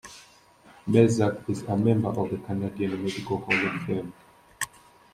[0.87, 4.11] Melzack is a Member of the Canadian Medical Hall of Fame.